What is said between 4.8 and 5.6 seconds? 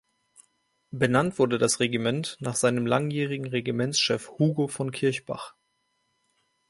Kirchbach.